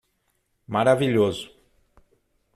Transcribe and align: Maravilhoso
Maravilhoso 0.73 1.53